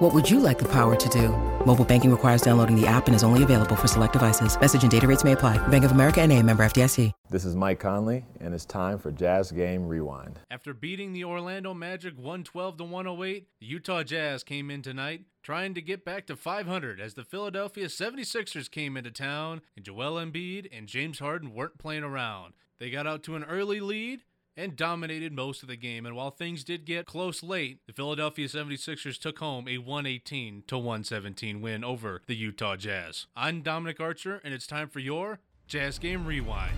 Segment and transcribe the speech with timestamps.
[0.00, 1.28] What would you like the power to do?
[1.66, 4.58] Mobile banking requires downloading the app and is only available for select devices.
[4.58, 5.58] Message and data rates may apply.
[5.68, 7.12] Bank of America and a member FDIC.
[7.28, 10.40] This is Mike Conley, and it's time for Jazz Game Rewind.
[10.50, 15.74] After beating the Orlando Magic 112 to 108, the Utah Jazz came in tonight trying
[15.74, 20.66] to get back to 500 as the Philadelphia 76ers came into town and Joel Embiid
[20.72, 22.54] and James Harden weren't playing around.
[22.78, 24.22] They got out to an early lead
[24.60, 26.04] and dominated most of the game.
[26.04, 30.76] And while things did get close late, the Philadelphia 76ers took home a 118 to
[30.76, 33.26] 117 win over the Utah Jazz.
[33.34, 36.76] I'm Dominic Archer, and it's time for your Jazz Game Rewind.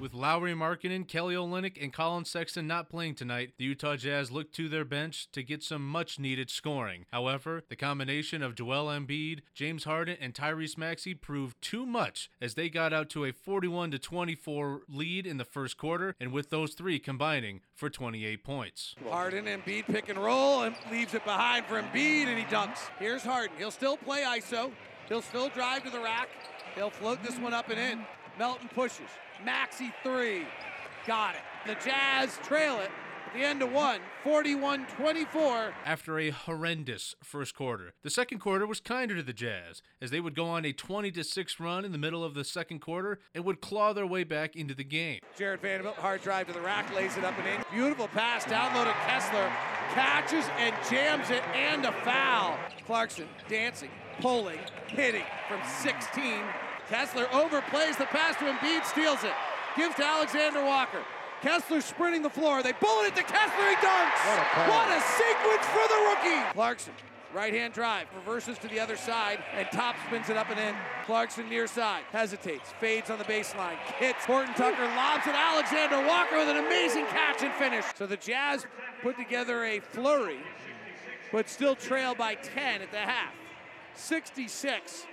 [0.00, 4.54] With Lauri Markkanen, Kelly Olynyk, and Collin Sexton not playing tonight, the Utah Jazz looked
[4.54, 7.04] to their bench to get some much needed scoring.
[7.12, 12.54] However, the combination of Joel Embiid, James Harden, and Tyrese Maxey proved too much as
[12.54, 16.72] they got out to a 41 24 lead in the first quarter, and with those
[16.72, 18.94] three combining for 28 points.
[19.06, 22.78] Harden, Embiid pick and roll and leaves it behind for Embiid, and he dunks.
[22.98, 23.54] Here's Harden.
[23.58, 24.72] He'll still play ISO.
[25.10, 26.30] He'll still drive to the rack.
[26.74, 28.06] He'll float this one up and in.
[28.38, 29.08] Melton pushes.
[29.44, 30.44] Maxey three.
[31.06, 31.40] Got it.
[31.66, 32.90] The Jazz trail it
[33.26, 35.72] at the end of one, 41 24.
[35.86, 40.20] After a horrendous first quarter, the second quarter was kinder to the Jazz as they
[40.20, 43.44] would go on a 20 6 run in the middle of the second quarter and
[43.44, 45.20] would claw their way back into the game.
[45.36, 47.62] Jared Vanderbilt, hard drive to the rack, lays it up and in.
[47.72, 49.50] Beautiful pass, down low to Kessler.
[49.94, 52.58] Catches and jams it, and a foul.
[52.86, 54.58] Clarkson dancing, pulling,
[54.88, 56.42] hitting from 16.
[56.90, 59.32] Kessler overplays the pass to Embiid, steals it.
[59.76, 60.98] Gives to Alexander Walker.
[61.40, 62.64] Kessler sprinting the floor.
[62.64, 63.68] They bullet it to Kessler.
[63.68, 64.26] He dunks.
[64.26, 66.52] What a, what a sequence for the rookie.
[66.52, 66.92] Clarkson,
[67.32, 70.74] right hand drive, reverses to the other side, and top spins it up and in.
[71.06, 74.24] Clarkson near side, hesitates, fades on the baseline, hits.
[74.24, 75.34] Horton Tucker lobs it.
[75.36, 77.84] Alexander Walker with an amazing catch and finish.
[77.94, 78.66] So the Jazz
[79.00, 80.40] put together a flurry,
[81.30, 83.32] but still trail by 10 at the half.
[83.94, 85.06] 66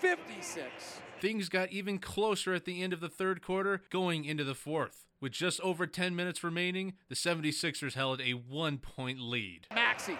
[0.00, 1.02] 56.
[1.20, 5.04] Things got even closer at the end of the third quarter, going into the fourth.
[5.20, 9.66] With just over 10 minutes remaining, the 76ers held a one point lead.
[9.74, 10.16] Maxey,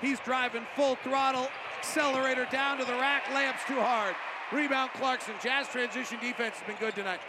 [0.00, 1.46] he's driving full throttle,
[1.78, 4.16] accelerator down to the rack, layups too hard.
[4.52, 5.34] Rebound Clarkson.
[5.42, 7.20] Jazz transition defense has been good tonight.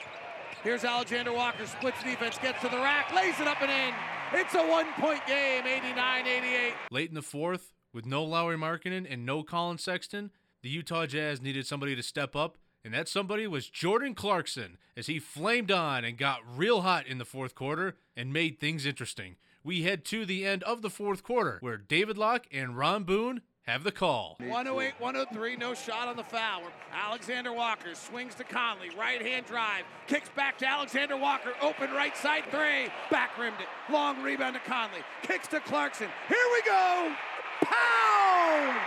[0.64, 3.94] Here's Alexander Walker, splits defense, gets to the rack, lays it up and in.
[4.40, 6.74] It's a one point game, 89 88.
[6.90, 10.32] Late in the fourth, with no Lauri Markkanen and no Collin Sexton,
[10.64, 15.08] the Utah Jazz needed somebody to step up and that somebody was Jordan Clarkson as
[15.08, 19.36] he flamed on and got real hot in the fourth quarter and made things interesting.
[19.64, 23.42] We head to the end of the fourth quarter where David Locke and Ron Boone
[23.62, 24.36] have the call.
[24.40, 26.64] 108 103, no shot on the foul.
[26.94, 32.16] Alexander Walker swings to Conley, right hand drive, kicks back to Alexander Walker, open right
[32.18, 33.68] side three, back rimmed it.
[33.92, 36.10] Long rebound to Conley, kicks to Clarkson.
[36.28, 37.16] Here we go!
[37.62, 38.82] Pow!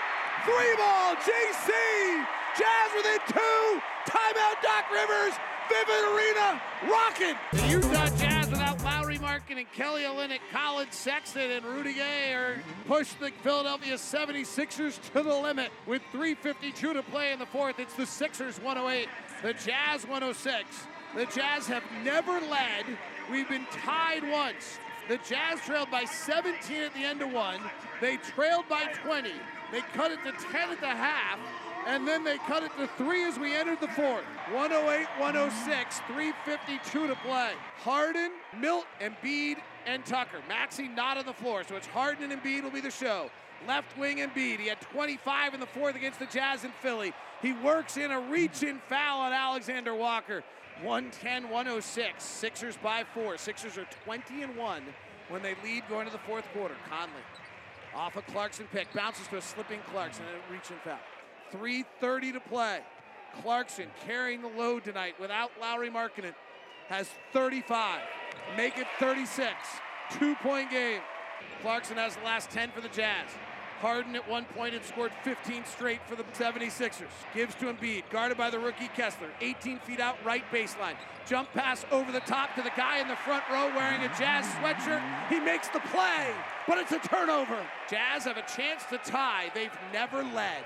[0.44, 2.26] Three ball, JC!
[2.58, 3.80] Jazz within two.
[4.08, 5.34] Timeout, Doc Rivers.
[5.68, 7.34] Vivint Arena, rocking.
[7.52, 12.62] The Utah Jazz without Lauri Markkanen and Kelly Olynyk, Collin Sexton, and Rudy Gay are
[12.86, 17.80] push the Philadelphia 76ers to the limit with 3.52 to play in the fourth.
[17.80, 19.08] It's the Sixers 108,
[19.42, 20.64] the Jazz 106.
[21.16, 22.84] The Jazz have never led.
[23.30, 24.78] We've been tied once.
[25.08, 27.60] The Jazz trailed by 17 at the end of one.
[28.00, 29.32] They trailed by 20.
[29.72, 31.40] They cut it to 10 at the half
[31.86, 34.24] and then they cut it to three as we entered the fourth.
[34.50, 37.52] 108 106, 352 to play.
[37.78, 40.40] Harden, Milt, Embiid, and Tucker.
[40.48, 43.30] Maxey not on the floor, so it's Harden and Embiid will be the show.
[43.66, 44.58] Left wing Embiid.
[44.58, 47.14] He had 25 in the fourth against the Jazz in Philly.
[47.40, 50.42] He works in a reach in foul on Alexander Walker.
[50.82, 52.22] 110 106.
[52.22, 53.38] Sixers by four.
[53.38, 54.82] Sixers are 20 and 1
[55.28, 56.74] when they lead going to the fourth quarter.
[56.90, 57.12] Conley
[57.94, 58.92] off a Clarkson pick.
[58.92, 60.98] Bounces to a slipping Clarkson and a reach foul.
[61.52, 62.80] 3.30 to play.
[63.42, 66.34] Clarkson carrying the load tonight without Lauri Markkanen
[66.88, 68.00] has 35.
[68.56, 69.52] Make it 36.
[70.18, 71.00] Two point game.
[71.62, 73.28] Clarkson has the last 10 for the Jazz.
[73.80, 77.10] Harden at one point had scored 15 straight for the 76ers.
[77.34, 79.28] Gives to Embiid, guarded by the rookie Kessler.
[79.42, 80.94] 18 feet out, right baseline.
[81.26, 84.46] Jump pass over the top to the guy in the front row wearing a Jazz
[84.54, 85.02] sweatshirt.
[85.28, 86.32] He makes the play,
[86.66, 87.58] but it's a turnover.
[87.90, 89.50] Jazz have a chance to tie.
[89.54, 90.64] They've never led.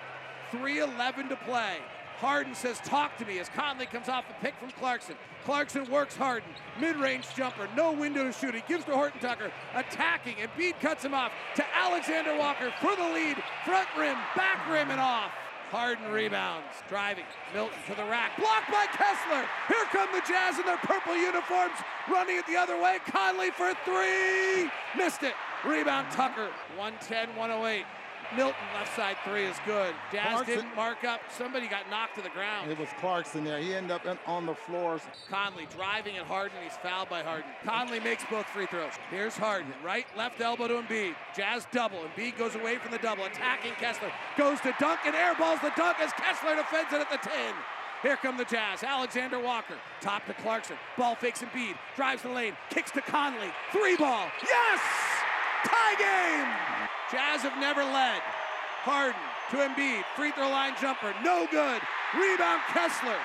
[0.52, 1.78] 3.11 to play.
[2.18, 5.16] Harden says, Talk to me as Conley comes off the pick from Clarkson.
[5.44, 6.50] Clarkson works Harden.
[6.78, 8.54] Mid range jumper, no window to shoot.
[8.54, 10.36] He gives to Horton Tucker, attacking.
[10.38, 13.42] and Embiid cuts him off to Alexander Walker for the lead.
[13.64, 15.32] Front rim, back rim, and off.
[15.70, 17.24] Harden rebounds, driving.
[17.54, 19.46] Melton to the rack, blocked by Kessler.
[19.68, 21.78] Here come the Jazz in their purple uniforms,
[22.10, 22.98] running it the other way.
[23.06, 24.68] Conley for three,
[24.98, 25.34] missed it.
[25.64, 27.84] Rebound Tucker, 110 108.
[28.36, 29.94] Melton left side three is good.
[30.12, 30.54] Jazz Clarkson.
[30.54, 31.20] didn't mark up.
[31.36, 32.70] Somebody got knocked to the ground.
[32.70, 33.58] It was Clarkson there.
[33.58, 35.02] He ended up on the floors.
[35.28, 36.58] Conley driving at Harden.
[36.62, 37.50] He's fouled by Harden.
[37.64, 38.92] Conley makes both free throws.
[39.10, 39.72] Here's Harden.
[39.84, 41.14] Right, left elbow to Embiid.
[41.36, 41.98] Jazz double.
[41.98, 43.24] Embiid goes away from the double.
[43.24, 44.12] Attacking Kessler.
[44.36, 47.54] Goes to dunk and airballs the dunk as Kessler defends it at the 10.
[48.02, 48.82] Here come the Jazz.
[48.82, 49.74] Alexander Walker.
[50.00, 50.76] Top to Clarkson.
[50.96, 51.74] Ball fakes Embiid.
[51.96, 52.54] Drives the lane.
[52.70, 53.50] Kicks to Conley.
[53.72, 54.28] Three ball.
[54.42, 54.80] Yes!
[55.64, 56.88] Tie game!
[57.10, 58.20] Jazz have never led.
[58.82, 59.20] Harden
[59.50, 60.04] to Embiid.
[60.16, 61.12] Free throw line jumper.
[61.24, 61.80] No good.
[62.14, 63.18] Rebound Kessler.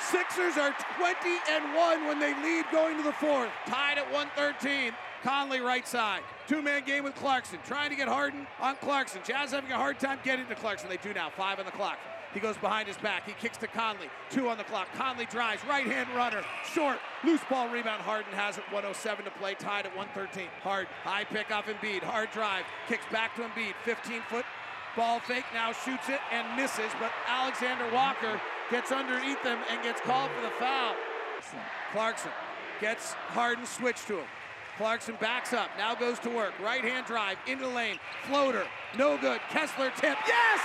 [0.00, 1.16] Sixers are 20
[1.50, 3.50] and 1 when they lead going to the fourth.
[3.66, 4.92] Tied at 113.
[5.24, 6.22] Conley right side.
[6.46, 7.58] Two man game with Clarkson.
[7.66, 9.20] Trying to get Harden on Clarkson.
[9.24, 10.88] Jazz having a hard time getting to Clarkson.
[10.88, 11.28] They do now.
[11.28, 11.98] Five on the clock.
[12.34, 13.26] He goes behind his back.
[13.26, 14.08] He kicks to Conley.
[14.30, 14.88] Two on the clock.
[14.94, 15.62] Conley drives.
[15.64, 16.42] Right hand runner.
[16.72, 16.98] Short.
[17.24, 18.02] Loose ball rebound.
[18.02, 18.64] Harden has it.
[18.70, 19.54] 107 to play.
[19.54, 20.48] Tied at 113.
[20.62, 20.86] Hard.
[21.02, 22.02] High pick off Embiid.
[22.02, 22.64] Hard drive.
[22.88, 23.74] Kicks back to Embiid.
[23.84, 24.44] 15 foot
[24.96, 25.44] ball fake.
[25.54, 26.92] Now shoots it and misses.
[27.00, 28.40] But Alexander Walker
[28.70, 30.94] gets underneath him and gets called for the foul.
[31.92, 32.30] Clarkson
[32.80, 34.26] gets Harden switched to him.
[34.76, 36.52] Clarkson backs up, now goes to work.
[36.62, 37.98] Right hand drive into the lane.
[38.28, 38.64] Floater,
[38.96, 39.40] no good.
[39.50, 40.16] Kessler tip.
[40.26, 40.60] Yes!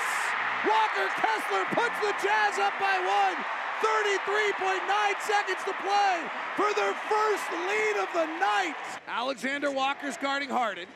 [0.67, 3.37] Walker Kessler puts the Jazz up by one.
[3.83, 6.21] 33.9 seconds to play
[6.55, 8.75] for their first lead of the night.
[9.07, 10.87] Alexander Walker's guarding Harden.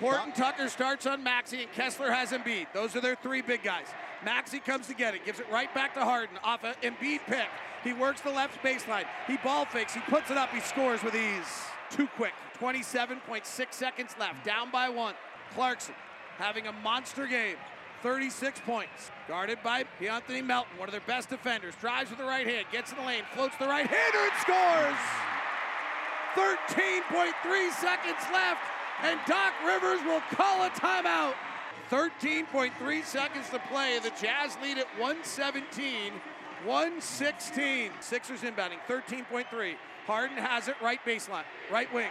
[0.00, 2.66] Horton Tucker starts on Maxey, and Kessler has Embiid.
[2.72, 3.86] Those are their three big guys.
[4.24, 7.48] Maxey comes to get it, gives it right back to Harden off an Embiid pick.
[7.82, 9.04] He works the left baseline.
[9.26, 9.94] He ball fakes.
[9.94, 10.50] He puts it up.
[10.50, 11.62] He scores with ease.
[11.90, 12.32] Too quick.
[12.58, 14.44] 27.6 seconds left.
[14.44, 15.14] Down by one.
[15.54, 15.94] Clarkson
[16.38, 17.56] having a monster game.
[18.04, 19.10] 36 points.
[19.26, 21.74] Guarded by Anthony Melton, one of their best defenders.
[21.80, 25.00] Drives with the right hand, gets in the lane, floats the right hander and scores!
[26.36, 28.60] 13.3 seconds left,
[29.02, 31.32] and Doc Rivers will call a timeout.
[31.90, 33.98] 13.3 seconds to play.
[34.02, 36.12] The Jazz lead at 117,
[36.66, 37.90] 116.
[38.00, 39.76] Sixers inbounding, 13.3.
[40.06, 42.10] Harden has it right baseline, right wing.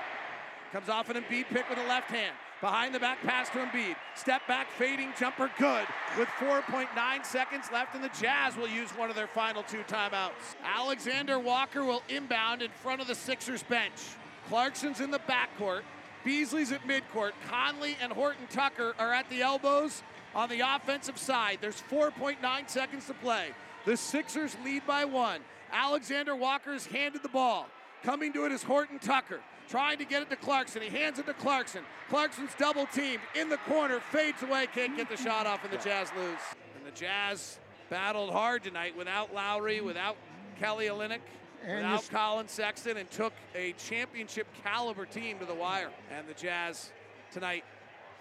[0.71, 2.33] Comes off an Embiid pick with a left hand.
[2.63, 3.98] Behind the back pass to Embiid.
[4.15, 5.86] Step back, fading jumper, good.
[6.18, 10.56] With 4.9 seconds left, and the Jazz will use one of their final two timeouts.
[10.63, 13.92] Alexander Walker will inbound in front of the Sixers bench.
[14.48, 15.81] Clarkson's in the backcourt.
[16.24, 17.33] Beasley's at midcourt.
[17.50, 20.01] Conley and Horton Tucker are at the elbows
[20.33, 21.57] on the offensive side.
[21.60, 23.50] There's 4.9 seconds to play.
[23.83, 25.42] The Sixers lead by one.
[25.74, 27.68] Alexander Walker's handed the ball.
[28.04, 30.81] Coming to it is Horton Tucker trying to get it to Clarkson.
[30.81, 31.83] He hands it to Clarkson.
[32.10, 35.83] Clarkson's double teamed in the corner, fades away, can't get the shot off, and the
[35.83, 36.39] Jazz lose.
[36.75, 40.15] And the Jazz battled hard tonight without Lauri, without
[40.60, 41.19] Kelly Olynyk,
[41.68, 45.89] without Collin Sexton, and took a championship caliber team to the wire.
[46.12, 46.92] And the Jazz
[47.31, 47.63] tonight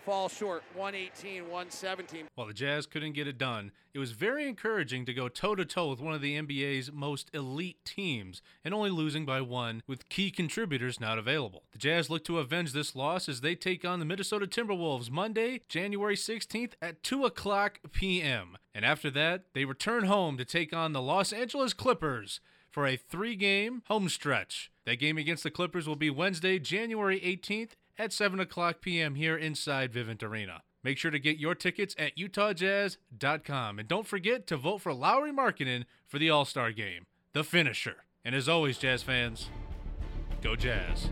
[0.04, 5.04] fall short 118 117 while the jazz couldn't get it done it was very encouraging
[5.04, 8.90] to go toe to toe with one of the nba's most elite teams and only
[8.90, 11.62] losing by one with key contributors not available.
[11.72, 15.60] The jazz look to avenge this loss as they take on the minnesota timberwolves monday
[15.68, 20.92] january 16th at 2 o'clock p.m and after that they return home to take on
[20.92, 22.40] the los angeles clippers
[22.72, 24.70] for a three game home stretch.
[24.86, 29.14] That game against the Clippers will be Wednesday, January 18th at 7 o'clock p.m.
[29.14, 30.62] here inside Vivint Arena.
[30.84, 33.78] Make sure to get your tickets at utahjazz.com.
[33.78, 38.04] And don't forget to vote for Lauri Markkanen for the All Star game, the finisher.
[38.24, 39.48] And as always, Jazz fans,
[40.42, 41.08] go Jazz.